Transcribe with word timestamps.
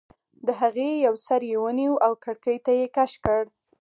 د 0.45 0.47
هغې 0.61 0.89
یو 1.05 1.15
سر 1.25 1.41
یې 1.49 1.57
ونیو 1.63 1.93
او 2.05 2.11
کړکۍ 2.23 2.57
ته 2.65 2.71
یې 2.79 2.85
کش 2.95 3.11
کړ 3.23 3.41